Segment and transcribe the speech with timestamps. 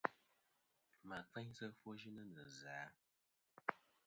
[1.07, 2.81] Mà kfeynsɨ ɨfwoyɨnɨ nɨ zɨ-a?